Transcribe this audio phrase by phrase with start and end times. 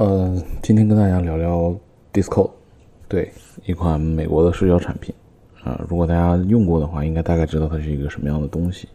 [0.00, 1.76] 呃，今天跟大家聊聊
[2.10, 2.50] Discord，
[3.06, 3.30] 对，
[3.66, 5.14] 一款美国的社交产品
[5.62, 5.78] 啊。
[5.90, 8.88] 如果大家用过的话，应该大概知道它是一个什么样的东西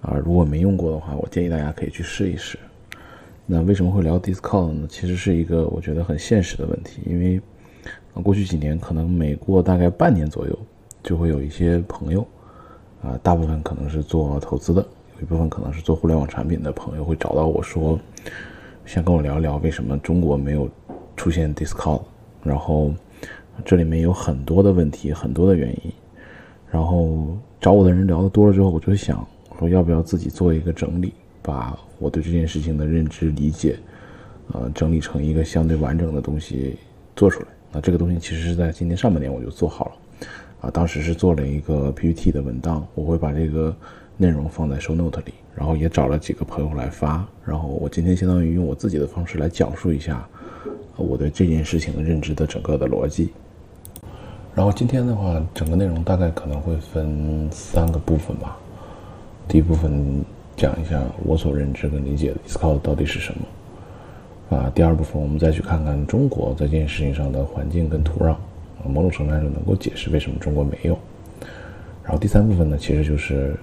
[0.00, 0.16] 啊。
[0.24, 2.56] 如果没用过的话，我建议大家可以去试一试。
[3.44, 4.86] 那为什么会聊 Discord 呢？
[4.88, 7.40] 其实是一个我觉得很现实的问题，因为
[8.22, 10.56] 过去几年可能每过大概半年左右，
[11.02, 12.24] 就会有一些朋友
[13.02, 14.80] 啊，大部分可能是做投资的，
[15.16, 17.98] 有一部分可能是做互联网产品的朋友会找到我说。
[18.90, 20.68] 想跟我聊一聊为什么中国没有
[21.16, 22.02] 出现 Discord，
[22.42, 22.92] 然后
[23.64, 25.92] 这里面有很多的问题，很多的原因。
[26.68, 29.24] 然后找我的人聊的多了之后，我就想
[29.60, 33.78] 说要不要自己做一个整理，把我对这件事情的认知理解，
[34.52, 36.76] 呃，整理成一个相对完整的东西
[37.14, 37.46] 做出来。
[37.70, 39.92] 那这个东西其实是在今年上半年我就做好了，
[40.62, 43.72] 啊，当时是做了一个 PPT 的文档，我会把这个。
[44.20, 50.28] 内容放在 show note 里，然后也找了几个朋友来发，然后我今天相当于用我自己的方式来讲述一下
[50.96, 53.32] 我对这件事情的认知的整个的逻辑。
[54.54, 58.58] 然后今天的话，整个内容大概可能会分三个部分吧。
[59.48, 60.22] 第一部分
[60.54, 64.70] 讲一下我所认知跟理解的 Discord 到底是什么啊。
[64.74, 68.36] 第二部分我们再去看看中国在这件事情上的环境跟土壤，
[68.86, 70.98] 某种程度上能够解释为什么中国没有。
[72.02, 73.56] 然后第三部分呢，其实就是。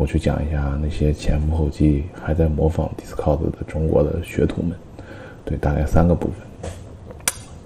[0.00, 4.74] 我去讲一下那些前赴后继还在模仿 Discord 的中国的学徒们，
[5.44, 6.70] 对，大概三个部分。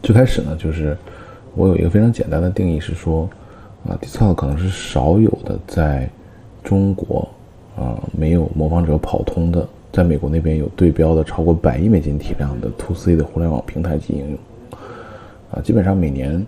[0.03, 0.99] 最开始呢，就是
[1.55, 3.31] 我有一个非常简单的定义是说，
[3.87, 6.11] 啊，Discord 可能是少有的在
[6.65, 7.29] 中国
[7.77, 14.39] 啊没有模仿者跑通的，在美国那边有对标的超过百亿美金体量的 To C 的互联网平台级应用。
[15.53, 16.45] 啊，基本上每年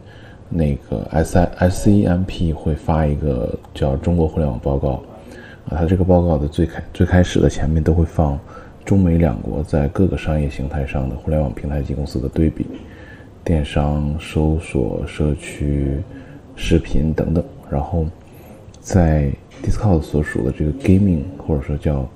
[0.49, 5.01] 那个 S I S C M P 会发一个叫中国互联网报告。
[5.69, 8.39] 啊，它这个报告的最开最开始的前面都会放
[8.85, 12.67] 中美两国在各个商业形态上的互联网平台级公司的对比，
[13.43, 16.01] 电商、搜索、社区、
[16.55, 17.45] 视频等等。
[17.69, 18.07] 然后
[18.81, 19.29] 在
[19.61, 22.09] Discord 所属的这个 gaming 或者说叫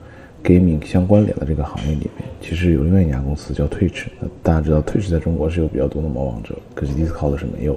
[0.44, 4.04] gaming 相关联的这个行业里面，其实有另外一家公司叫 Twitch。
[4.44, 7.76] 大家知道 Twitch 在中国是有比较多的模仿者，可是 Discord 是没有。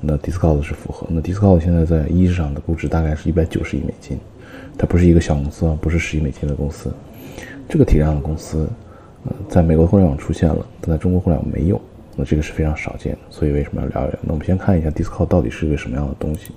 [0.00, 1.06] 那 Discord 是符合。
[1.10, 4.18] 那 Discord 现在在一市场的估值大概是一百九十亿美金。
[4.76, 6.92] 它不是一个小公司啊，不是十亿美金的公司，
[7.68, 8.68] 这个体量的公司，
[9.24, 11.80] 呃，在美国互联网出现了，但在中国互联网没有，
[12.16, 13.18] 那这个是非常少见的。
[13.30, 14.18] 所以为什么要聊一聊？
[14.22, 16.50] 那我们先看一下 Discord 到底是个什么样的东西。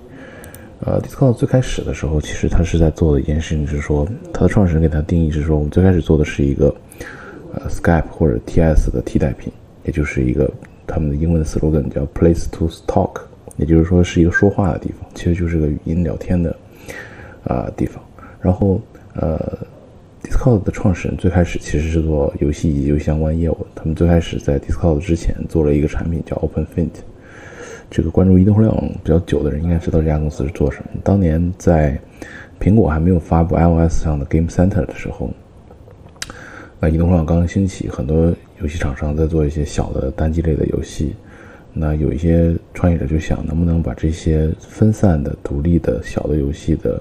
[0.80, 6.74] 呃，Discord 最开始的时候，其实它是在做的一件事情是说，它的创始人给它定义是说，我们最开始做的是一个
[7.54, 9.52] 呃 Skype 或者 TS 的替代品，
[9.84, 10.48] 也就是一个
[10.86, 13.22] 他们的英文的 slogan 叫 Place to Talk，
[13.56, 16.56] 也就是说是一个说话的地方，其实就是个语音聊天的
[17.42, 18.00] 啊地方。
[18.40, 18.80] 然后，
[19.14, 19.58] 呃
[20.22, 23.66] ，Discord 的创始人最开始其实是做游戏以及游戏相关业务。
[23.74, 26.90] 他们最开始在 Discord 之前做了一个产品叫 OpenFint。
[27.90, 30.90] 这个关注移动互联网比较久的人应该知道这家公司是做什么。
[31.02, 31.98] 当年在
[32.60, 35.30] 苹果还没有发布 iOS 上的 Game Center 的时候，
[36.78, 41.16] 那移动互联网刚刚兴起，很多游戏厂商在做一些小的单机类的游戏。
[41.72, 47.00] 那有一些创业者就想，能不能把这些分散的、独立的小的游戏的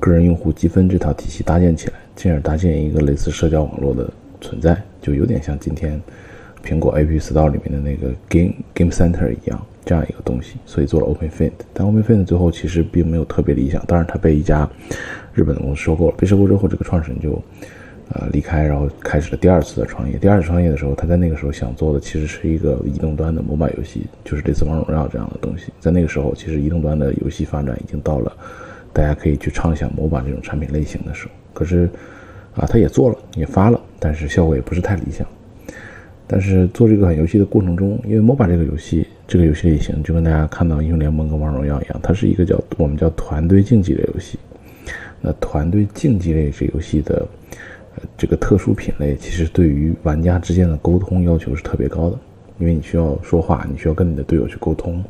[0.00, 6.00] 个人用户积分这套体系搭建起来，进而搭建一个类似社交网络的存在，就有点像今天
[6.64, 10.56] 苹果 App Store 里面的那个 Game Game Center 一样，这样一个东西。
[10.64, 13.84] 所以做了 Open Fit，但 Open Fit 最后其实并没有特别理想。
[13.86, 14.68] 当然，它被一家
[15.34, 16.14] 日本的公司收购了。
[16.16, 17.32] 被收购之后，这个创始人就
[18.14, 20.16] 呃离开，然后开始了第二次的创业。
[20.16, 25.72] 第二次创业的时候，他在那个时候想做的其实是一个移动端的模板游戏，就是类似王者荣耀这样的东西。
[25.78, 28.32] 在那个时候，其实移动端的游戏发展已经到了。
[28.92, 31.88] 大家可以去畅想 MOBA 这种产品类型的时候，可是，
[32.56, 35.26] 啊，他也做了，也发了，但是效果也不是太理想。
[36.26, 44.38] 但是做这款游戏的过程中，因为 MOBA 这个游戏，这个游戏类型就跟大家看到英雄联盟跟王者荣耀一样，它是一个叫我们叫团队竞技类游戏。
[45.20, 47.26] 那团队竞技类这游戏的
[47.96, 52.18] 呃这个特殊品类，其实对于玩家之间的沟通要求是特别高的，
[52.58, 55.04] 因为你需要说话，你需要跟你的队友去沟通，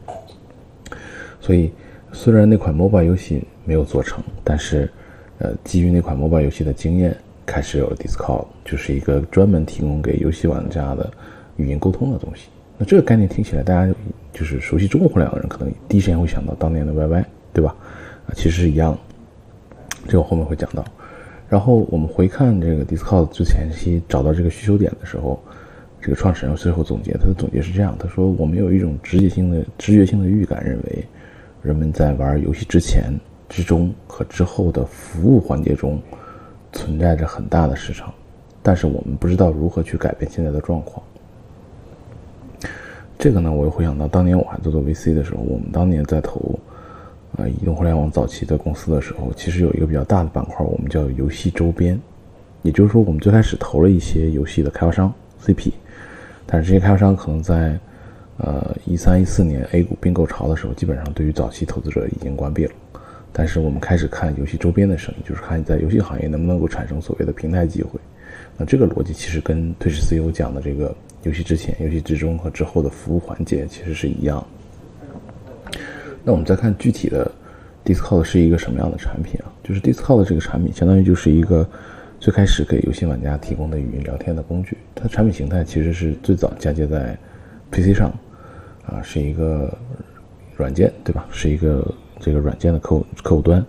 [1.40, 1.70] 所以。
[2.12, 4.90] 虽然那款 MOBA 游戏没有做成，但是，
[5.38, 11.08] 呃，基于那款 mobile 游戏的经验，开始有了 Discord，就是一个专门提供给游戏玩家的
[11.56, 12.48] 语音沟通的东西。
[12.76, 13.94] 那这个概念听起来，大家
[14.32, 17.76] 就是熟悉中国互联网的人，可能第一时间会想到当年的 YY，对吧？
[18.26, 18.98] 啊，其实是一样。
[20.08, 20.84] 这个后面会讲到。
[21.48, 25.40] 然后我们回看这个 Discord 之前期找到这个需求点的时候，
[26.00, 31.04] 这个创始人最后总结，他的总结是这样：他说，我们有一种直觉性的直觉性的预感，认为。
[31.62, 33.12] 人们在玩游戏之前、
[33.50, 36.00] 之中和之后的服务环节中，
[36.72, 38.14] 存在着很大的市场，
[38.62, 41.02] 但是我们不知道如何去改变现在的状况。
[43.18, 46.58] 这个呢，我又回想到当年我还做做 VC 的时候，我们当年在投
[47.36, 52.00] 啊移动互联网早期的公司的时候，其实有一个比较大的板块，我们叫游戏周边。
[52.62, 55.12] 也就是说，我们最开始投了一些游戏的开发商
[55.44, 55.72] CP，
[56.46, 57.78] 但是这些开发商可能在
[58.36, 62.72] 呃一三一四年 A 股并购潮的时候，基本上对于早期投资者已经关闭了。
[63.32, 68.00] 但是我们开始看游戏周边的生意，就是看你在游戏行业能不能够产生所谓的平台机会。
[68.56, 74.44] 那这个逻辑其实跟退市 CEO 讲的这个游戏之前、游戏之中和之后的服务环节其实是一样。
[76.24, 77.30] 那我们再看具体的
[77.84, 79.46] Discord 是一个什么样的产品啊？
[79.62, 81.66] 就是 Discord 这个产品相当于就是一个
[82.18, 84.76] 最开始给游戏玩家提供的语音聊天的工具。
[84.94, 87.16] 它的产品形态其实是最早嫁接在
[87.70, 88.12] PC 上，
[88.84, 89.72] 啊，是一个
[90.56, 91.26] 软件，对吧？
[91.30, 91.94] 是一个。
[92.20, 93.64] 这个软件的客户客户端，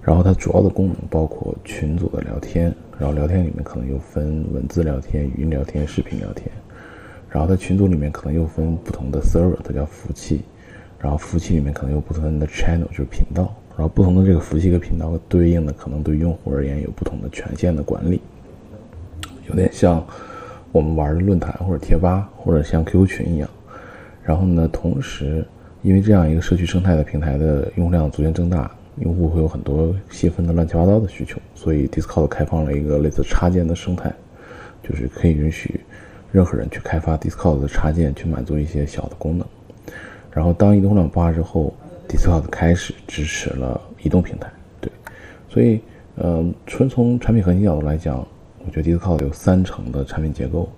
[0.00, 6.48] 然后它主要的功能包括群组的聊天，然后聊天里面可能又分文字聊天、语音聊天、视频聊天，
[7.28, 10.42] 然后在群组里面可能又分不同的 server，它叫服务器，
[11.00, 18.20] 然后服务器里面可能有不同的 channel，就是频道，然后不同的这个服务器和频道对应的可能对用户而言有不同的权限的管理，
[19.48, 20.06] 有点像
[20.70, 23.50] 我们玩的论坛或者贴吧或者像 QQ 群一样，
[24.22, 25.44] 然后呢，同时。
[25.82, 34.12] 因为这样一个社区生态的平台的用量逐渐增大，用户会有很多细分的乱七八糟的需求，所以 Discord 开放了一个类似插件的生态，
[34.82, 35.80] 就是可以允许
[36.32, 39.46] 任何人去开发 Discord 的插件，去满足一些小的功能。
[40.32, 41.72] 然后当移动互联网爆发之后
[42.08, 44.50] ，Discord 开始支持了移动平台，
[44.80, 44.90] 对，
[45.48, 45.80] 所以，
[46.16, 48.26] 嗯，纯从产品核心角度来讲，
[48.64, 50.68] 我觉得 Discord 有三层的产品结构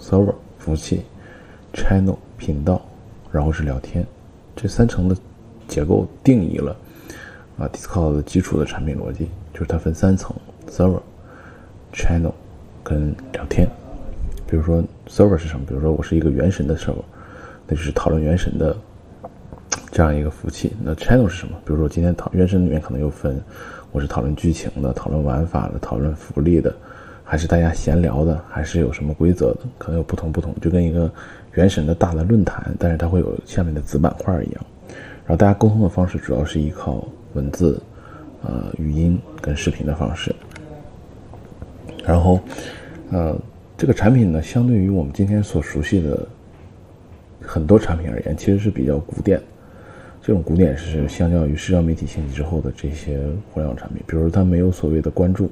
[0.00, 1.02] ：server 服务器、
[1.74, 2.80] channel 频道，
[3.30, 4.06] 然后是聊天。
[4.60, 5.16] 这三层的
[5.68, 6.76] 结构定义了
[7.56, 10.34] 啊，Discord 的基础的产品逻辑，就是它分三层
[10.68, 11.00] ：server、
[11.94, 12.32] channel
[12.82, 13.68] 跟聊天。
[14.48, 15.64] 比如说 server 是什么？
[15.64, 17.04] 比如说我是一个原神的 server，
[17.68, 18.76] 那就是讨论原神的
[19.92, 20.72] 这样一个服务器。
[20.82, 21.56] 那 channel 是什么？
[21.64, 23.40] 比如说今天讨原神里面可能又分，
[23.92, 26.74] 我是讨论剧情的、讨论玩法的、讨论福利的，
[27.22, 29.60] 还是大家闲聊的，还是有什么规则的？
[29.78, 31.08] 可能有不同不同，就跟一个。
[31.58, 34.64] 原神的大的论坛，但是它会有下面的子板块一样，
[35.26, 37.82] 然后大家沟通的方式主要是依靠文字、
[38.44, 40.32] 呃语音跟视频的方式。
[42.04, 42.38] 然后，
[43.10, 43.36] 呃，
[43.76, 46.24] 这个产品呢，相对于我们今天所熟悉的
[47.42, 49.42] 很多产品而言，其实是比较古典。
[50.22, 53.18] 这种古典是相较于社交媒体兴起之后的这些
[53.50, 55.50] 互联网产品，比如它没有所谓的关注，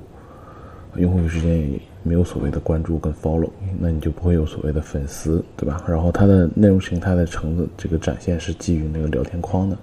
[0.94, 1.80] 用户之间也。
[2.06, 3.50] 没有所谓的关注跟 follow，
[3.80, 5.82] 那你就不会有所谓的粉丝，对吧？
[5.88, 9.76] 然后它的内容形态的橙子这个展现是基于那个聊天框的，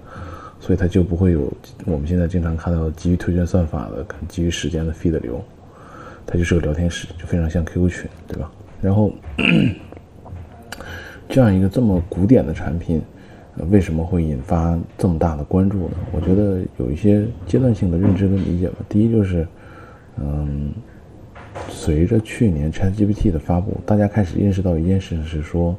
[0.58, 1.52] 所以它就不会有
[1.86, 5.44] 我们现在经常看到基于推荐算法的、基于时间的 feed 流，
[6.26, 8.50] 它就是个聊天室，就非常像 QQ 群，对吧？
[8.82, 9.12] 然后
[11.28, 13.02] 这样一个这么古典的产品，
[13.70, 15.98] 为什么会引发这么大的关注呢？
[16.14, 18.78] 我觉得有一些阶段性的认知跟理解吧。
[18.88, 19.46] 第一就是，
[20.18, 20.72] 嗯。
[21.70, 25.76] 随着去年 ChatGPT 的发布，大家开始认识到一件事情是说，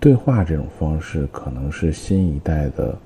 [0.00, 2.98] 对话这种方式可能是新一代的，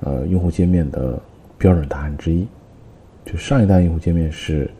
[0.00, 1.20] 呃，用户界面的
[1.56, 2.46] 标准答案之一。
[3.24, 4.70] 就上一代用户界面是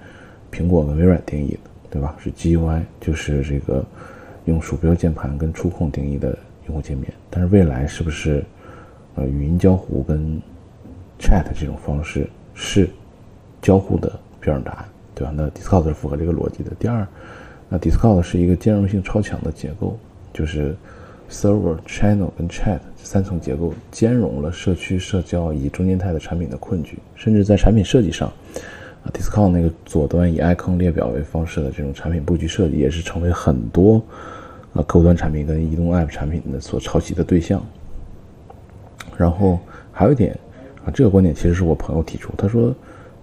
[0.51, 1.61] 苹果跟微软定义的，
[1.91, 2.17] 对吧？
[2.19, 3.85] 是 GUI，就是这个
[4.47, 7.13] 用鼠标、键盘跟触控定义的用户界面。
[7.29, 8.43] 但是未来是不是，
[9.17, 10.41] 呃，语音交互跟
[11.21, 12.89] Chat 这种方式是
[13.61, 14.09] 交互的
[14.41, 14.89] 标准答案？
[15.19, 15.33] 对吧？
[15.35, 16.71] 那 Discord 是符合这个逻辑的。
[16.79, 17.05] 第二，
[17.69, 19.99] 那 Discord 是一个兼容性超强的结构，
[20.33, 20.77] 就是
[21.29, 28.29] Server、Channel 跟 Chat 三层结构兼容了社区社交以及中间态的产品的困局，甚至在产品设计上，
[29.03, 34.01] 啊，Discord 那个左端以 icon 列表为方式的这种产品布局设计，也是成为很多
[34.75, 37.61] 啊客户端产品跟移动 App 产品的所抄袭的对象。
[39.17, 39.59] 然后
[39.91, 40.39] 还有一点
[40.85, 42.73] 啊，这个观点其实是我朋友提出，他说。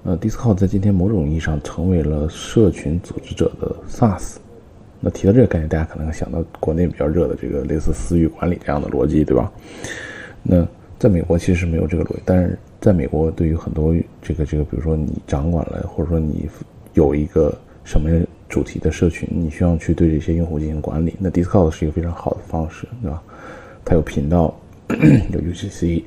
[0.05, 4.35] 呃，Discord 在今天某种意义上成为了社群组织者的 SaaS。
[4.99, 9.51] 那提到这个概念，大家可能想到国内比较热的这个类似私域管理这样的逻辑，对吧？
[10.43, 10.63] 那
[10.99, 16.47] 在美国其实是没有这个逻辑，但是在美国，对于很多这个这个，比如说你掌管了，或者说你
[16.93, 17.51] 有一个
[17.83, 18.07] 什么
[18.47, 23.23] 主题的社群，你需要去对这些用户进行管理，那 Discord 是一个非常好的方式，对吧？
[23.83, 24.55] 它有频道，
[25.33, 26.03] 有 UGC，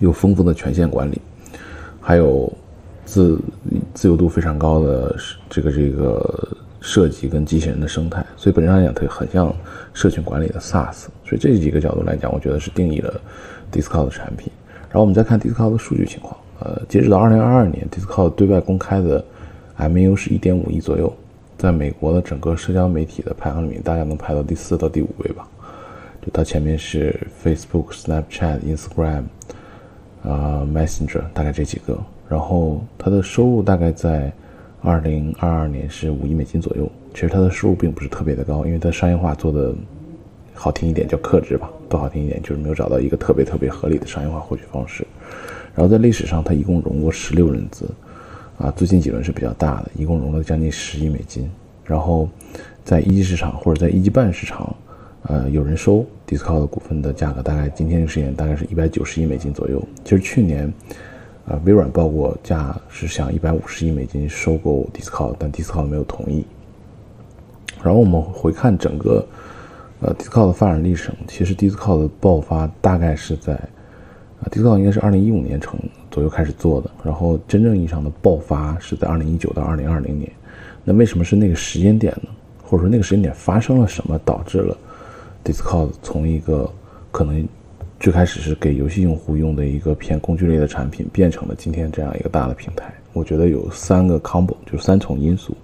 [0.00, 1.20] 有丰富的权限管理，
[2.00, 2.52] 还有。
[3.04, 3.40] 自
[3.92, 5.16] 自由度非常高的
[5.48, 9.54] 这个这个设计跟机器人的生态，所以本质上讲，它很像
[9.92, 11.06] 社群管理的 SaaS。
[11.24, 13.20] 所以这几个角度来讲，我觉得是定义了
[13.72, 14.52] Discord 的产品。
[14.88, 19.24] 然后我们再看 Discord 的数据情况，呃，截止到二零二二年，Discord 对外公开的
[19.78, 21.12] MU 是一点五亿左右，
[21.56, 25.48] 在美国的整个社交媒体的排行里面，大概能排到第四到第五位吧。
[26.22, 29.24] 就它前面是 Facebook、Snapchat、Instagram，
[30.22, 31.98] 啊，Messenger，大概这几个。
[32.28, 34.32] 然后它的收入大概在
[34.80, 36.90] 二零二二年是五亿美金左右。
[37.12, 39.74] 其实它的收入并不是特别的高，因为它商业化做的
[40.52, 45.06] 好听一点叫克制吧，不好听一点就是没有找到一个特别特别合理的商业化获取方式。
[45.74, 47.88] 然后在历史上，它一共融过十六轮资，
[48.58, 51.50] 啊，最近几轮是比较大的，一共融了将近十亿美金。
[51.84, 52.28] 然后
[52.84, 54.74] 在一级市场或者在一级半市场。
[55.26, 59.82] 呃，有人收 d i s c o 的股份的价格，大概今天这个时间大概是一百九十亿美金左右。
[60.04, 60.70] 其实去年，
[61.46, 66.44] 呃，微软报过价是想一百五十亿美金收购 Discord，但 Discord 没有同意。
[67.82, 69.26] 然后我们回看整个
[70.00, 75.78] 呃 Discord 的发展历程，其实 Discord 的爆发大概是在啊 Discord 应该是二零一五年成
[76.10, 80.30] 左右开始做的，然后真正意义上的爆发是在二零一九到二零二零年。
[80.82, 82.30] 那为什么是那个时间点呢？
[82.62, 84.74] 或者说那个时间点发生了什么导致了
[85.44, 86.70] ？Discord 从一个
[87.12, 87.46] 可能
[88.04, 92.92] 最开始是给游戏用户用的一个偏工具类的产品，变成了今天这样一个大的平台。
[93.14, 95.56] 我觉得有三个 combo，就是三重因素。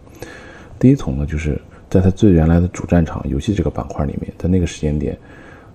[0.79, 5.15] 第一重呢，就是在它最原来的主战场游戏这个板块里面，在那个时间点，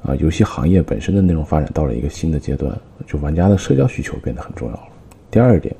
[0.01, 4.87] 啊，游戏行业本身的内容发展到了一个新的阶段，就玩家的社交需求变得很重要了。
[5.29, 5.71] 第二点，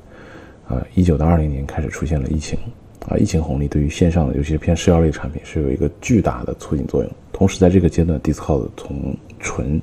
[0.67, 2.59] 啊，一九到二零年开始出现了疫情。
[3.07, 7.11] 啊，疫情红利对于线上的，尤其是偏社交类产品，是有一个巨大的促进作用。
[7.33, 9.81] 同时，在这个阶段，Discord 从纯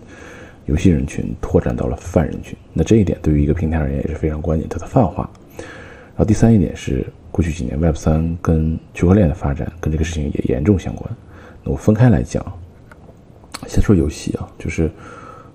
[0.66, 2.56] 游戏人群拓展到了泛人群。
[2.72, 5.28] 那这一点对于一个平台而言也是非常关键，它的泛化。
[5.58, 11.10] 然后第三一点是，过去几年 Web 三跟区块链的发展跟这个事情也严重相关。
[11.64, 12.44] 那我分开来讲，
[13.66, 14.90] 先说游戏啊，就是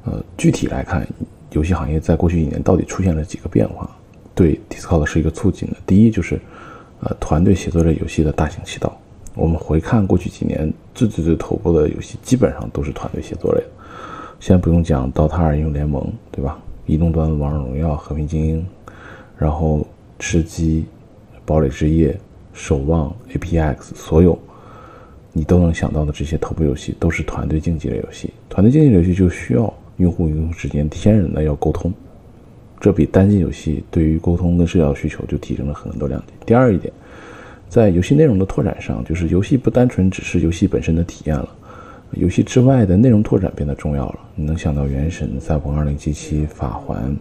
[0.05, 1.07] 呃，具体来看，
[1.51, 3.89] 游戏行业在过去一年到底出现了几个变化，
[4.33, 5.77] 对 Discord 是一个促进的。
[5.85, 6.39] 第一就是。
[6.99, 8.99] 呃，团队协作类游戏的大行其道。
[9.35, 13.67] 我们回看过去几年最最最头部的游戏，基本上都是团队协作类的。
[14.39, 16.01] 先不用讲《DOTA 二英雄联盟》，
[16.32, 16.60] 对吧？
[16.86, 18.60] 移动端的《王者荣耀》《和平精英》，
[19.38, 19.86] 然后
[20.20, 20.86] 吃鸡、
[21.46, 22.17] 堡垒之夜、
[22.53, 24.38] 守望、APX，所有
[25.34, 28.32] 你都能想到的这些头部游戏，都是团队竞技类游戏。
[28.48, 31.94] 团队竞技类游戏就需要用户与用户之间天然的要沟通。
[32.79, 36.38] 这比单机游戏对于沟通跟社交需求就提升了很多亮点。
[36.46, 36.94] 第二一点，
[37.67, 41.50] 在游戏内容的拓展上，就是游戏不单纯只是游戏本身的体验了，
[42.11, 44.19] 游戏之外的内容拓展变得重要了。
[44.35, 46.05] 你能想到《原神》《赛博朋克2077》
[46.47, 47.11] 《法环》，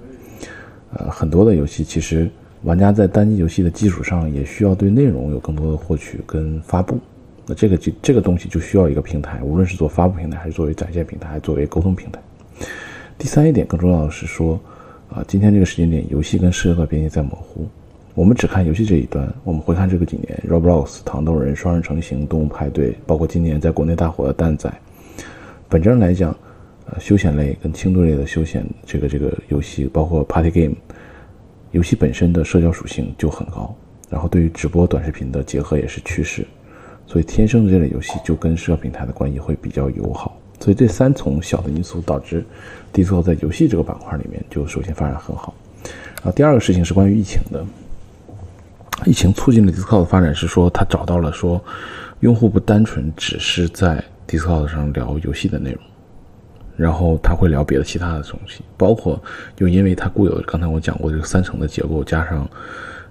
[0.94, 2.30] 呃，很多的游戏其实
[2.62, 6.98] 玩家在单机游戏的基础上，也需要对内容有更多的获取跟发布。
[7.46, 12.20] 那这个就这个东西就需要一个平台，无论是做发布平台，还是作为展现平台，还是作为沟通平台。
[13.18, 14.60] 第三一点，更重要的是说。
[15.08, 17.64] 啊，今天这个时间点，游戏跟社交的边界在模糊。
[18.16, 24.72] 我们只看游戏这一端，我们回看这个几年，Roblox、糖豆人、双人成行、动物派对，包括今年在国内大火的蛋仔，
[25.68, 26.34] 本质上来讲，
[26.86, 30.74] 呃，休闲类跟轻度类的休闲这个这个游戏，包括 Party Game，
[31.72, 33.76] 游戏本身的社交属性就很高，
[34.08, 36.46] 然后对于直播短视频的结合也是趋势，
[37.06, 40.40] 所以天生的这类游戏就跟社交平台的关系会比较友好。
[40.58, 42.42] 所以这三重小的因素导致
[42.94, 45.54] d i s c o 在游戏这个板块里面就首先发展很好。
[46.22, 47.62] 啊，第二个事情是关于疫情的，
[49.04, 51.62] 疫情促进了 Discord 的发展，是说他找到了说，
[52.20, 55.80] 用户不单纯只是在 Discord 上聊游戏的内容，
[56.76, 59.22] 然后他会聊别的其他的东西，包括
[59.54, 62.48] 就因为他固有刚才我讲过这个三层的结构，加上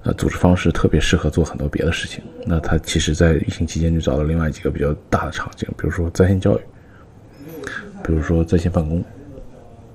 [0.04, 6.62] 呃组织方式特别适合做很多别的事情，那他其实在疫情期间就找到另外几个比较大的场景，比如说在线教育。
[8.04, 9.04] 比如说在线办公，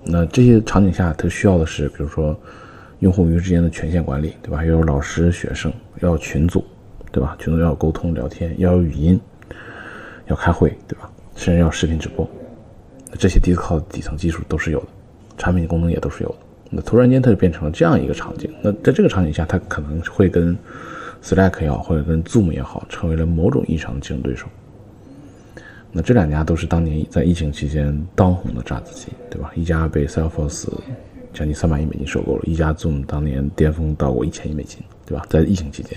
[0.02, 2.36] 那这些场景下，他需要的是，比如说
[3.00, 4.64] 用户与之间的权限管理，对吧？
[4.64, 6.64] 要有老师、学生，要群组，
[7.10, 7.36] 对吧？
[7.38, 9.20] 群组要有沟通、聊天，要有语音，
[10.28, 11.10] 要开会，对吧？
[11.34, 12.28] 甚至要视频直播，
[13.18, 14.86] 这些 Discord 底层技术都是有的，
[15.38, 16.36] 产品功能也都是有的。
[16.70, 20.56] 那突然间它就变成了这样一个场景，那在这个场景下，它可能会跟
[21.22, 24.46] Slack 也好，或者跟 Zoom 也好，成为了某种意义上的竞争对手。
[25.90, 29.50] 那这两家都是当年在疫情期间当红的榨汁机，对吧？
[29.56, 30.68] 一家被 Salesforce
[31.32, 35.24] 将近三百亿美金收购了，一家总当年巅峰到过一千亿美金，对吧？
[35.28, 35.96] 在疫情期间。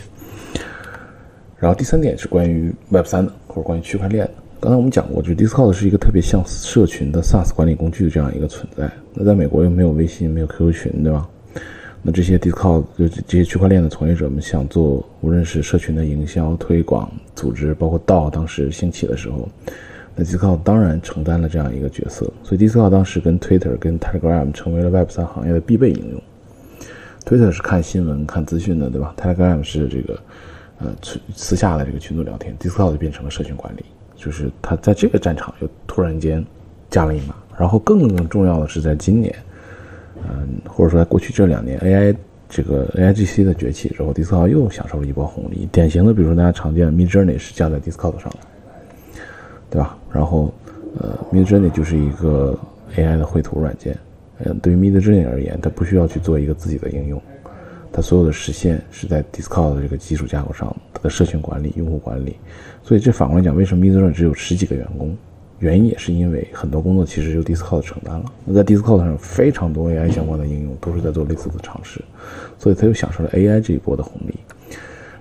[1.57, 4.33] 然后第三点是关于 Web 三的，或者关于区块链的。
[4.59, 8.89] 刚才我们讲过，就是 Discord 是一个特别像社群的 SaaS 管理工具的这样一个存在。
[9.13, 11.27] 那在美国又没有微信，没有 QQ 群，对吧？
[12.01, 19.47] 那这些 Discord 就这些区块链的从业者们想做，无论是社群的营销、推广、组织，包括 DAO 当时兴起的时候，
[20.15, 22.31] 那 Discord 当然承担了这样一个角色。
[22.43, 26.21] 所以 Discord 当时跟 Twitter、跟 Telegram 成为了 Web 三行业的必备应用。
[27.25, 30.19] Twitter 是看新闻、看资讯的，对吧？Telegram 是这个
[30.79, 36.45] 呃私私下的这个群组聊天，Discord 就变成了社群管理，就是它在这个战场又突然间
[36.89, 37.35] 加了一码。
[37.57, 39.33] 然后更重要的是，在今年，
[40.17, 42.15] 嗯，或者说在过去这两年，AI
[42.49, 45.69] 这个 AIGC 的崛起之后，Discord 又享受了一波红利。
[45.71, 48.39] 典型的，比如说大家常见的 Midjourney 是架在 Discord 上的，
[49.73, 49.97] 对吧？
[50.11, 50.53] 然后，
[50.99, 52.55] 呃，Midjourney 就是一个
[52.95, 53.97] AI 的绘图软件。
[54.45, 57.19] 嗯，对于 Midjourney 而言，它不需要去做一个自己的应用，
[57.91, 62.35] 它所有的实现是在 Discord 的这个基础架构上，它的社群管理、用户管理。
[62.83, 65.17] 所以这反过来讲，为什么 Midjourney 只有十几个员工？
[65.57, 68.31] 原因也是因为很多工作其实由 Discord 承担了。
[68.45, 71.99] 那在 Discord 上，非常多 AI 相关的应用都是在做类似的尝试，
[72.59, 74.35] 所以它又享受了 AI 这一波的红利。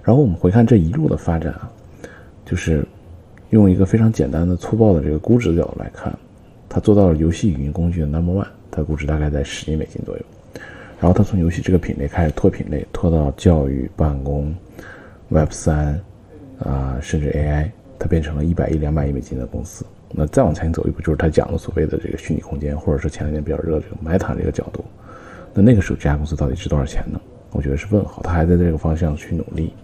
[0.02, 1.70] 然后我们回看这一路的发展啊，
[2.44, 2.84] 就是
[3.52, 6.10] 用一个非常简单的、粗暴的这个估值角度来看，
[6.70, 8.48] 它做到了游戏语音工具的 Number One。
[8.70, 10.22] 它估值大概在十亿美金左右，
[10.98, 14.54] 然后它从游戏这个品类开始拓品类，拓到教育、办公、
[15.28, 16.00] Web 三，
[16.58, 19.84] 啊，甚至 AI，它变成了一百亿、两百亿美金的公司。
[20.10, 24.82] 那再往前走一步，就是他讲的所谓的这个虚拟空间，或者说前两年比较热的这个 Meta 这个角度。
[25.52, 27.20] 那那个时候这家公司到底值多少钱呢？
[27.50, 28.22] 我觉得是问号。
[28.22, 29.74] 他还在这个方向去努力，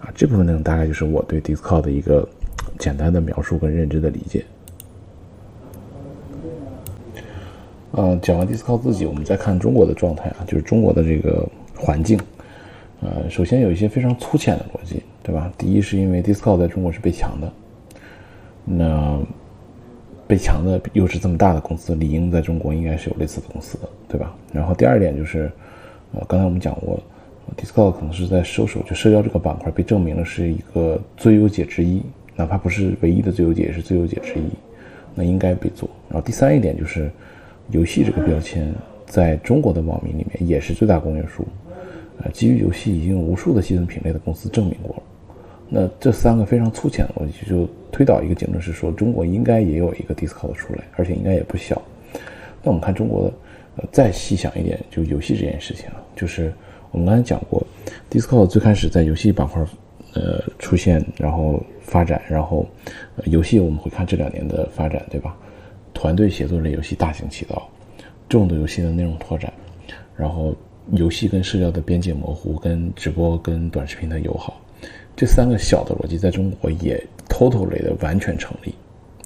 [0.00, 2.26] 啊，这部分内容大概就是我对 Discord 的一个
[2.78, 4.44] 简单的描述跟认知的理解。
[7.96, 12.18] 嗯，讲完 Discord 自己，我们再看中国的状态啊，就是中国的这个环境。
[13.00, 15.52] 呃，首先有一些非常粗浅的逻辑，对吧？
[15.56, 17.52] 第一是因为 Discord 在中国是被强的，
[18.64, 19.20] 那
[20.26, 24.34] 被强的又是这么大的公司，理应在中国应该是有类似的公司的，对吧？
[24.52, 25.52] 然后第二点就是，
[26.14, 26.98] 呃，刚才我们讲过
[27.56, 32.02] ，Discord 可能是在收手，就社交这个板块被证明了是一个最优解之一，
[32.36, 34.44] 哪怕不是唯一的最优解，也是最优解之一，
[35.14, 35.88] 那应该被做。
[36.08, 37.10] 然后第三一点就是。
[37.70, 38.70] 游戏这个标签
[39.06, 41.46] 在中国的网民里面也是最大公约数，
[42.22, 45.02] 呃，基于游戏已经有无数的细分品类的公司证明过了。
[45.70, 51.80] 那这三个非常粗浅的逻辑就推导一个结论是说，中国应该也有一个 Discord 出来，而且应该也不小。
[52.62, 53.34] 那我们看中国的，
[53.76, 56.52] 呃，再细想一点，就游戏这件事情啊，就是
[56.90, 57.66] 我们刚才讲过
[58.10, 59.64] ，Discord 最开始在游戏板块，
[60.12, 62.66] 呃，出现，然后发展，然后
[63.26, 65.36] 游戏我们会看这两年的发展，对吧？
[65.92, 67.70] 团队协作类游戏大行其道，
[68.28, 69.52] 重度游戏的内容拓展，
[70.16, 70.52] 然后
[70.92, 74.60] 游戏跟社交的边界模糊，跟直播跟短视频的友好，
[75.14, 78.74] 这三个小的逻辑在中国也 totally 的完全成立，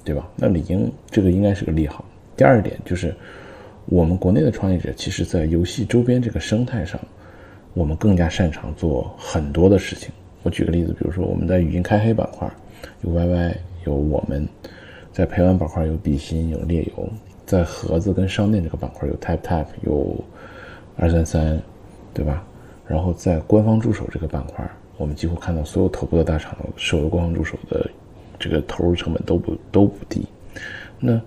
[0.03, 0.29] 对吧？
[0.35, 2.05] 那理应这个应该是个利好。
[2.37, 3.15] 第二点就是，
[3.85, 6.99] 我们国内的创业者其实在游戏周边这个生态上，
[7.73, 10.11] 我们更加擅长做很多的事情。
[10.43, 12.49] 我举个例子，比如说我们在语音开黑板块，
[13.01, 14.47] 有 YY，有我们。
[15.11, 17.09] 在陪玩板块有比心有猎游，
[17.45, 20.15] 在盒子跟商店这个板块有 Tap Tap 有
[20.95, 21.61] 二三三，
[22.13, 22.45] 对吧？
[22.87, 24.65] 然后在官方助手这个板块，
[24.97, 27.89] 我们几乎看到所有头部的大厂手游官方助手的
[28.39, 30.25] 这个投入成本都不都不低。
[30.99, 31.19] 那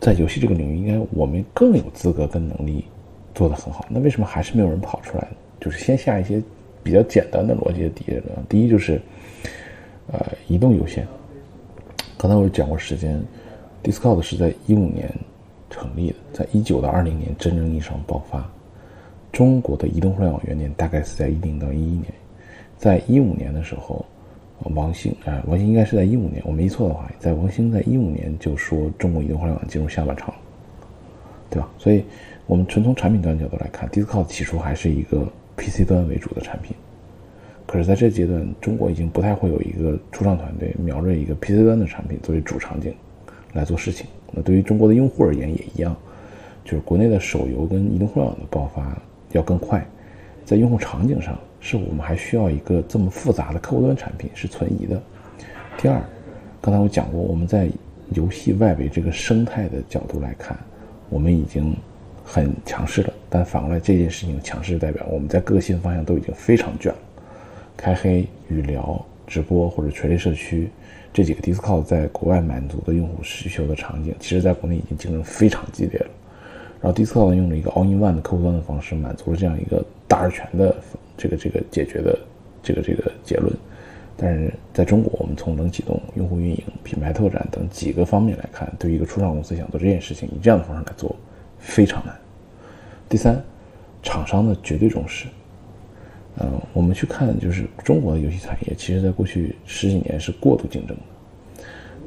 [0.00, 2.84] 在游戏这个领域，应该我们更有资格跟能力
[3.34, 3.86] 做得很好。
[3.88, 5.36] 那为什么还是没有人跑出来呢？
[5.60, 6.42] 就是先下一些
[6.82, 8.22] 比较简单的逻辑的底论。
[8.48, 9.00] 第一就是，
[10.10, 11.06] 呃，移动优先。
[12.18, 13.20] 刚才我讲过时间
[13.82, 15.12] ，Discord 是在一五年
[15.70, 18.48] 成立的，在一九到二零年真正意义上爆发。
[19.32, 22.04] 中国的移动互联网元年大概是在一零到一一年，
[22.76, 24.04] 在一五年的时候，
[24.74, 30.34] 王兴啊，王兴应该是在一五年，我没错的话，在王兴在一五年就说中国移动互联网进入下半场，
[31.48, 31.68] 对吧？
[31.78, 32.04] 所以，
[32.46, 36.76] 我们纯从产品端角度来看，Discord 起初还是一个 PC 端为主的产品。
[37.66, 42.94] 可是，在这阶段，中国已经不太会有一个初创团队瞄着一个 PC 端的产品作为主场景
[43.52, 44.06] 来做事情。
[44.30, 45.96] 那对于中国的用户而言也一样，
[46.64, 49.00] 就是国内的手游跟移动互联网的爆发
[49.32, 49.86] 要更快，
[50.44, 55.00] 在用户场景上，是我们还需要一个这么复杂的客户端产品是存疑的。
[55.78, 56.02] 第二，
[56.60, 57.70] 刚才我讲过，我们在
[58.14, 60.58] 游戏外围这个生态的角度来看，
[61.08, 61.74] 我们已经
[62.32, 63.12] 很强势的。
[63.28, 66.98] 但反过来，这件事情强势代表我们在各个新方向都已经非常卷了。
[67.76, 70.70] 开黑、语聊、直播或者垂类社区
[71.12, 76.06] 这几个 Discord 在国外满足的用户需求的场景，其实在国内已经竞争非常激烈了。
[76.80, 80.74] 然后 Discord 用了一个 All in One 的客户端的方式，满足了这样一个大而全的
[81.18, 82.18] 这个这个解决的
[82.62, 83.52] 这个这个结论。
[84.16, 91.16] 但是在中国，我们从冷启动、用户运营、品牌拓展等几个方面来看，对于一个初创公司想做这件事情，以这样的方式来做
[91.58, 92.14] 非常难。
[93.12, 93.38] 第三，
[94.02, 95.26] 厂商的绝对重视。
[96.40, 101.62] 嗯，我们去看，就是中国的游戏产业，其实在过去十几年是过度竞争的，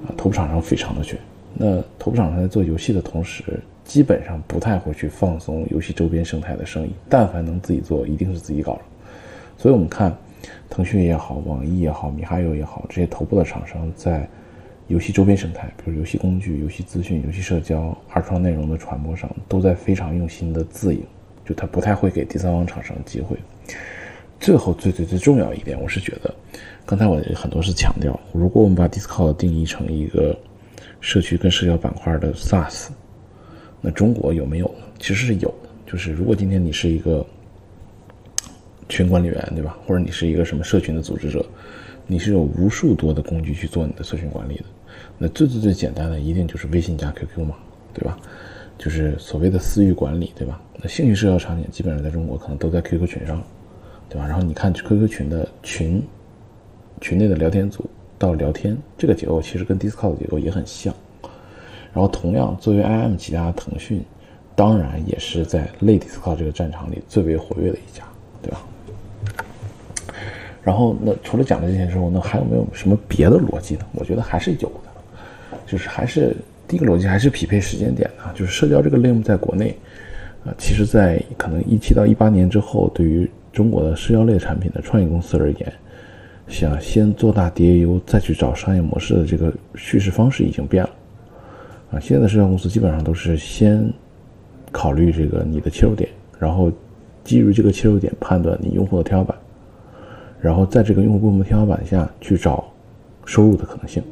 [0.08, 1.20] 啊，头部厂商非常的卷。
[1.54, 3.44] 那头部厂商在做游戏的同时，
[3.84, 6.92] 基本上不太会去放松游戏周边生态的生意。
[7.08, 8.82] 但凡能自己做，一定是自己搞了。
[9.60, 10.12] 所以我们看，
[10.72, 14.28] 腾讯也好，网易也好，米哈游也好，这些头部的厂商在
[14.88, 21.04] 游戏周边生态，比如游戏工具、游戏资讯、游戏社交、二创内容的传播上，都在非常用心的自营，
[21.44, 23.36] 就它不太会给第三方厂商机会。
[24.40, 26.34] 最后，最最最重要一点，我是觉得，
[26.86, 30.38] 刚才我很多是强调，如果我们把 Discord 定义成一个
[31.02, 32.90] 社区跟社交板块的 SaaS，
[33.82, 34.86] 那中国有没有呢？
[35.00, 35.70] 其实是有的。
[35.88, 37.26] 就是如果今天你是一个
[38.90, 39.78] 群管理员，对吧？
[39.88, 41.44] 或者你是一个什么社群的组织者，
[42.08, 44.66] 你是有无数多的工具去做你的社群管理的。
[45.18, 47.56] 那最最最简单的，一定就是微信加 QQ 嘛，
[47.94, 48.18] 对吧？
[48.78, 50.62] 就是所谓的私域管理，对吧？
[50.82, 53.42] 那兴趣社交场景基本上在中国可能都在 QQ 群上，
[54.10, 54.28] 对吧？
[54.28, 56.04] 然后你看 QQ 群的群
[57.02, 60.94] 群内的聊天组到聊天这个结构，其实跟 Discord 的结构也很像。
[61.94, 64.04] 然后同样作为 IM 旗下的腾讯，
[64.54, 68.04] 当然也是在类 Discord 这个战场里最为活跃的一家，
[68.42, 68.62] 对吧？
[70.66, 73.86] 然后那除了讲了这些之后，那还有没有什么别的逻辑呢？
[73.94, 75.60] 我觉得还是有的。
[75.68, 76.36] 就是还是
[76.68, 78.34] 第一个逻辑，还是匹配时间点啊。
[78.36, 79.76] 就是社交这个类目在国内，
[80.44, 85.74] 啊，其实，在可能一七到一八年之后，对于中国的社交类产品的创业公司而言，
[86.48, 90.90] 想先做大 DAU 再去找商业模式的这个叙事方式已经变了。
[91.92, 93.88] 啊，现在的社交公司基本上都是先
[94.72, 96.72] 考虑这个你的切入点，然后
[97.24, 99.36] 基于这个切入点判断你用户的天花板，
[100.46, 102.72] 然后在这个用户规模天花板下去找
[103.26, 104.04] 收入的可能性。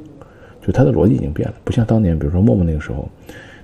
[0.66, 3.08] 就它的逻辑已经变了，不像当年，比如说陌陌那个时候，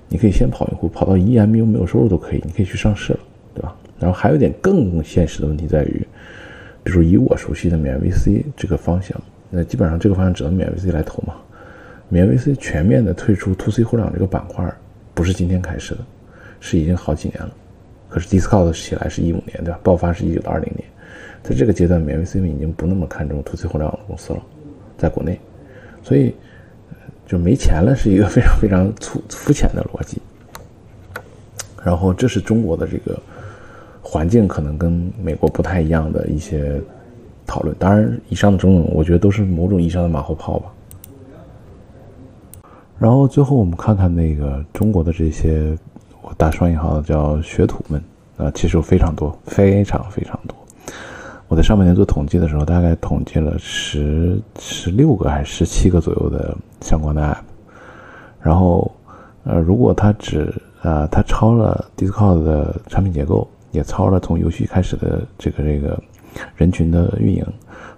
[0.08, 3.18] 你可以先跑用户，跑到一 MU 没有收入都可以，你可以去上市了，
[3.54, 3.74] 对吧？
[3.98, 6.06] 然后还有一点更现实的问题在于，
[6.84, 11.34] 比如以我熟悉的免 VC 这个方向，那基本上这个方向只能免 VC 来投嘛。
[12.08, 14.70] 免 VC 全面的退出 To C 互联网这个板块，
[15.12, 16.00] 不是今天开始的，
[16.60, 17.50] 是已经好几年了。
[18.08, 19.80] 可是 Discord 起来是一五年，对吧？
[19.82, 20.84] 爆发是一九到二零年，
[21.42, 24.42] 在这个阶段，免 VC 们已经不那么看重 To C 互联网的公司了，
[24.98, 25.38] 在国内，
[26.02, 26.34] 所以。
[27.26, 30.20] 就没钱了，是一个非常非常粗肤浅的逻辑。
[31.80, 33.16] 然后，这是中国的这个
[34.02, 36.80] 环境可能跟美国不太一样的一些
[37.46, 37.72] 讨论。
[37.78, 40.72] 当然，以上的种种，我觉得都是某种意义上的马后炮吧。
[42.98, 45.78] 然后，最后我们看看那个中国的这些
[46.22, 48.02] 我打双引号的叫学徒们
[48.38, 50.56] 啊，其实有非常多，非常非常多。
[51.50, 57.38] 我在上半年做统计的时候，大概统计了十十六个还是十七个左右的相关的 app。
[58.40, 58.88] 然后，
[59.42, 66.00] 呃，如果它只呃它抄了 Discord 的产品结构，也抄了从游戏开始的这个这个
[66.54, 67.44] 人群的运营，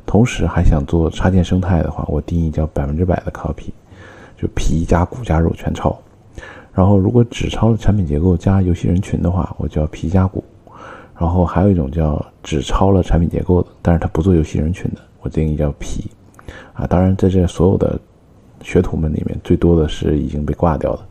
[0.06, 3.68] 同时还想做插件生态的话，我定义叫百分之百的 copy，
[4.34, 5.94] 就皮加骨加肉全抄。
[6.72, 10.42] 然后，如果只抄了产品结构加游戏人群的话，我叫皮加骨。
[11.18, 16.10] 然后还有一种叫只抄了产品结构的，但是他不做游戏人群的，我定义叫皮，
[16.72, 17.98] 啊，当然在这所有的
[18.62, 21.02] 学徒们里面，最多的是已经被挂掉的，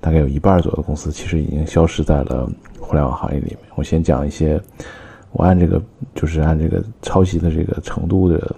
[0.00, 3.58] 大概有一半左右的公司其实已经消失在了互联网行业里面。
[3.74, 4.60] 我先讲一些，
[5.32, 5.82] 我按这个
[6.14, 8.54] 就是按这个抄袭的这个程度的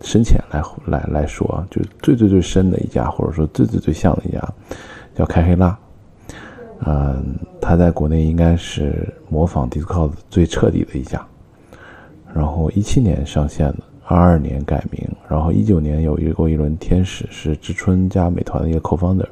[0.00, 4.40] 深浅来来来说啊，就最最最深的一家，或者说最最最像的一家，
[5.14, 5.78] 叫开黑辣。
[6.86, 11.24] 嗯，他在国内应该是模仿 Discord 最彻底的一家。
[12.34, 19.26] 然后一七年上线的，二二年改名，然后一九年有一过一轮天使，是知春加美团的一个 co-founder。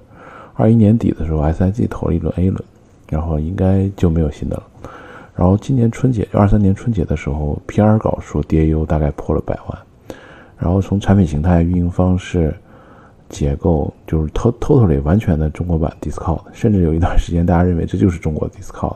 [0.55, 2.65] 二一年底的时候，SIG 投了一轮 A 轮，
[3.11, 4.63] 然后应该就没有新的了。
[5.35, 9.79] 然后今年春节，二三年春节的时候，PR 稿说 DAU 大概破了百万。
[10.57, 12.55] 然后从产品形态、运营方式。
[13.33, 18.95] 结构就是 totally 完全的中国版 Discord，甚至有一段时间大家认为这就是中国 Discord。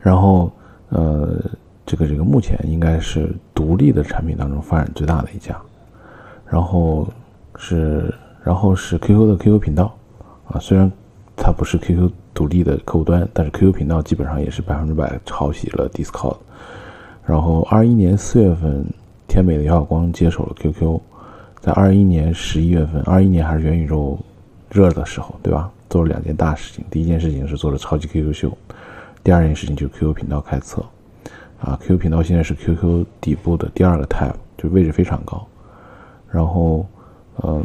[0.00, 0.52] 然后，
[0.90, 1.40] 呃，
[1.86, 5.56] 这个这个目前应该是独立的产品当中发展最大的一家。
[6.46, 7.08] 然后
[7.56, 9.96] 是然后是 QQ 的 QQ 频道，
[10.48, 10.90] 啊，虽然
[11.36, 16.36] 它不是 QQ 独立的客户端，但是 QQ 频道基本上也是百分之百抄袭了 Discord。
[17.24, 18.84] 然后二一年四月份，
[19.26, 21.00] 天美的姚晓光接手了 QQ。
[21.64, 24.18] 在二一年十一月份，二一年还是元宇宙
[24.70, 25.72] 热的时候，对吧？
[25.88, 26.84] 做了两件大事情。
[26.90, 28.58] 第一件事情是做了超级 QQ 秀，
[29.22, 30.84] 第二件事情就是 QQ 频道开测。
[31.62, 35.42] 啊，QQ 频道现在是 QQ 底部的第二个 tab，就位置非常高。
[36.30, 36.86] 然后，
[37.42, 37.64] 嗯，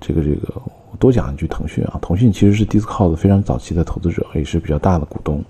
[0.00, 0.54] 这个这个，
[0.92, 5.42] 我多讲一句，腾讯啊，腾讯其实是 Discord 非常早期的投资者，也是比较大的股东。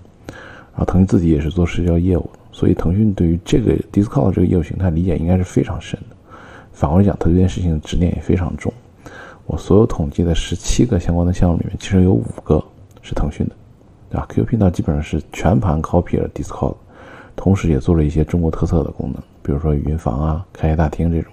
[0.71, 6.15] 然后腾讯自己也是做社交业务，所以腾讯对于这个 Discord 这个业务形态理解应该是非常深的。
[6.81, 8.73] 反过来讲，他这件事情的执念也非常重。
[9.45, 12.59] 我所有统计的十七个相关的项目里面，其实有五个
[13.03, 13.55] 是腾讯的，
[14.09, 16.73] 对吧？QQ 频道基本上是全盘 copy 了 Discord，
[17.35, 21.31] 同时也做了一些中国特色的功能，比如说语音房啊、开业大厅这种。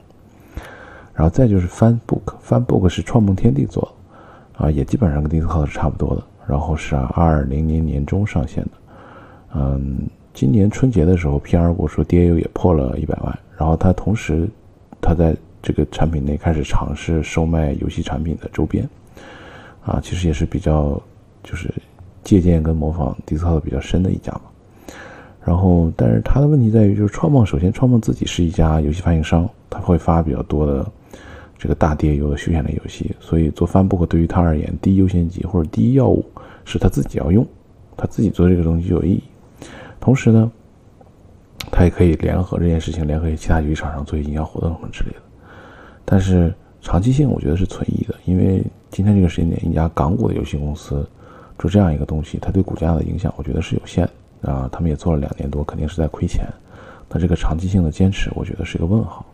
[1.14, 3.82] 然后再就是 FunBook，FunBook 是创梦天地做
[4.58, 6.22] 的，啊，也基本上跟 Discord 是差不多的。
[6.46, 8.70] 然后是二零年年中上线的，
[9.54, 10.00] 嗯，
[10.34, 13.38] 今年春节的时候，PR 我说 DAU 也破了一百万。
[13.56, 14.46] 然后他同时，
[15.00, 18.88] 他在这个产品内开始尝试售卖游戏产品的周边，
[19.84, 21.00] 啊，其实也是比较
[21.42, 21.72] 就是
[22.22, 24.42] 借鉴跟模仿 Discord 比较深的一家嘛。
[25.44, 30.86] 然后，但是他的问题在于，就是创梦首先创梦自己是一家游戏发行商，他会发比较多的
[31.56, 36.22] 这个大 DAU 的休闲类游戏，所以做 FunBook 对于他而言，第一优先级或者第一要务
[36.66, 37.46] 是他自己要用，
[37.96, 39.22] 他自己做这个东西就有意义。
[40.00, 40.52] 同时呢，
[41.78, 45.18] 他也可以联合这件事情，联合其他游戏厂商做一些营销活动什么之类的。
[46.04, 48.60] 但是长期性，我觉得是存疑的，因为
[48.90, 51.08] 今天这个时间点，一家港股的游戏公司
[51.56, 54.04] 做这样一个东西，它对股价的影响，我觉得是有限。
[54.42, 56.44] 啊，他们也做了两年多，肯定是在亏钱。
[57.08, 59.24] 那这个长期性的坚持，我觉得是一个问号。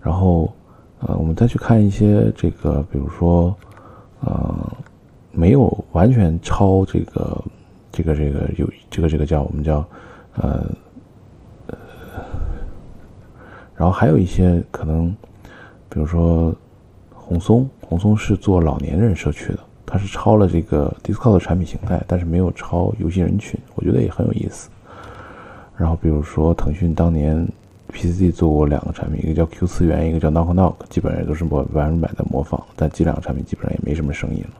[0.00, 0.52] 然后，
[1.00, 3.52] 呃，我们再去看一些这个，比如说，
[4.20, 4.72] 呃，
[5.32, 7.44] 没有完全抄这个，
[7.90, 9.84] 这个这个有这个这个叫我们叫，
[10.36, 10.64] 呃，
[13.76, 15.14] 然后还有一些可能，
[15.88, 16.54] 比如说
[17.12, 19.58] 红松，红松是做老年人社区的。
[19.86, 24.68] 它是抄了这个 Discord 的产品形态，但是没有抄游戏人群，我觉得也很有意思。
[25.76, 27.46] 然后比如说腾讯当年
[27.92, 34.50] PCC 做过两个产品，一个叫 Q 次元，一个叫 Knock Knock，基本上也都是百分之百的模仿，但这两个产品基本上也没什么声音了。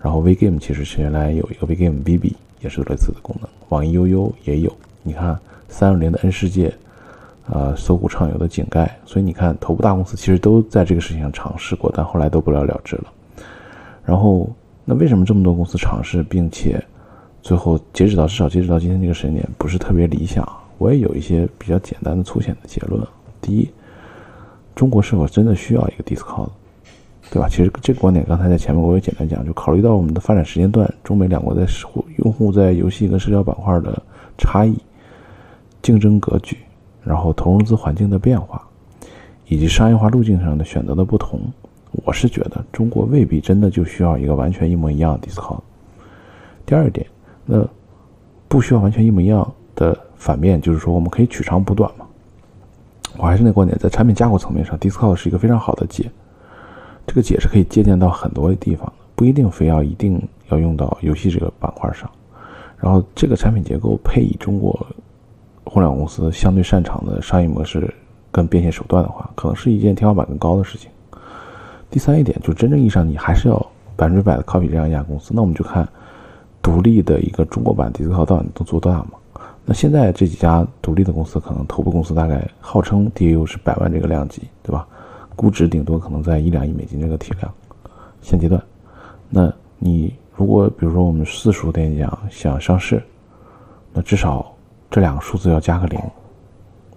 [0.00, 4.72] 然后 VGame 其实是原来有一个 VGame BB，也是类似的功能，网易悠悠也有。
[5.02, 6.72] 你看三六零的 N 世界，
[7.48, 13.04] 呃，搜狐畅游的井盖，所以你看头部大公司其实都在这个事情上尝试过，但后来都不了了之了。
[14.04, 14.48] 然后，
[14.84, 16.82] 那为什么这么多公司尝试，并且
[17.42, 20.46] 最后截止到至少截止到今天这个时间点不是特别理想？
[20.78, 23.04] 我也有一些比较简单的粗浅的结论。
[23.40, 23.68] 第一，
[24.74, 26.48] 中国是否真的需要一个 Discord，
[27.30, 27.48] 对吧？
[27.48, 31.66] 其实这个观点刚才在前面我也简单讲，就考虑到我们的发展时间段，中美两国在
[32.16, 34.02] 用户在游戏跟社交板块的
[34.38, 34.76] 差异、
[35.82, 36.56] 竞争格局，
[37.02, 38.62] 然后投融资环境的变化，
[39.46, 41.40] 以及商业化路径上的选择的不同。
[42.04, 45.60] 我是觉得中国未必真的就需要一个完全一模一样的 Discord。
[46.64, 47.04] 第二点，
[47.44, 47.66] 那
[48.46, 52.06] 不需要完全一模一样的反面就是说，我们可以取长补短嘛。
[53.16, 56.08] 我还是那观点，在产品架构层面上，Discord 是一个非常好的解。
[57.06, 62.08] 这个解是可以借鉴到很多的地方，不一定非要一定要用到游戏这个板块上。
[62.78, 64.86] 然后这个产品结构配以中国
[65.72, 67.94] 互联网公司相对擅长的商业模式
[68.32, 70.90] 跟变现手段的话，可能是一件天花板更高的事情。
[71.88, 73.56] 第三一点，就真正意义上你还是要
[73.94, 75.88] 百分之百的 copy 这样一家公司，那我们就看
[76.60, 79.10] 独立的一个中国版 d i s c o 到底能做多大嘛？
[79.64, 84.88] 那现在这几家独立的公司，可能头部公司大概号称 DAU 是百万这个量级，对吧？
[85.36, 87.54] 估值顶多可能在一两亿美金这个体量，
[88.22, 88.60] 现阶段。
[89.28, 93.00] 那你如果比如说我们四十五点讲想上市，
[93.92, 94.49] 那至少
[94.90, 96.00] 这两个数字要加个零，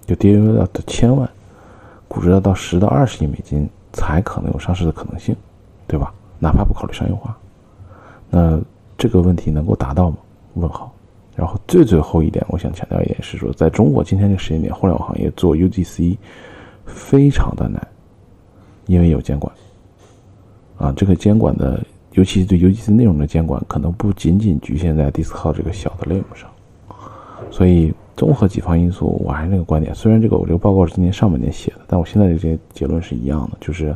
[0.05, 1.29] 就跌约到千万，
[2.07, 3.69] 估值要到十到二十亿美金。
[3.95, 5.35] 才可能有上市的可能性，
[5.85, 6.11] 对吧？
[6.39, 7.37] 哪怕不考虑商业化，
[8.27, 8.59] 那
[8.97, 10.17] 这个问题能够达到吗？
[10.55, 10.91] 问号。
[11.35, 16.17] 然后最最后一点，我想强调一点是说，在中国今天这个时间点，互联网行业做 UGC
[16.87, 17.87] 非常的难，
[18.87, 19.53] 因为有监管。
[20.79, 21.79] 啊，这个监管的，
[22.13, 26.49] 尤其是对 UGC 内容的监管，可能不仅仅局限在 Discord 这个小的类目上，
[27.51, 27.93] 所以。
[28.15, 29.93] 综合几方因素，我还是那个观点。
[29.93, 33.93] 虽然这个我这个报告是今年上半年写的，但我现在的这些结论是一样的，就是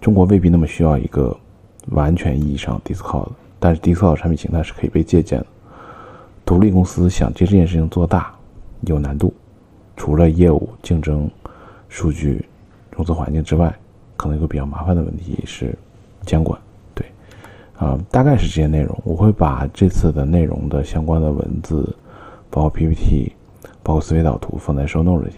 [0.00, 1.36] 中国未必那么需要一个
[1.90, 3.28] 完全意义上 Discord，
[3.60, 5.46] 但是 Discord 产品形态是可以被借鉴的。
[6.46, 8.34] 独立公司想借这件事情做大，
[8.86, 9.32] 有难度。
[9.94, 11.30] 除了业务、竞争、
[11.90, 12.42] 数据、
[12.96, 13.72] 融资环境之外，
[14.16, 15.76] 可能一个比较麻烦的问题是
[16.24, 16.58] 监管。
[16.94, 17.06] 对，
[17.76, 18.98] 啊，大概是这些内容。
[19.04, 21.94] 我会把这次的内容的相关的文字。
[22.52, 23.32] 包括 PPT，
[23.82, 25.32] 包括思维导图放在 Show Note 里，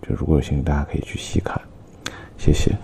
[0.00, 1.60] 就如果有兴趣，大家可以去细看。
[2.38, 2.74] 谢谢。